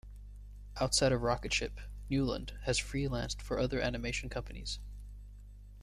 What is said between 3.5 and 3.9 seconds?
other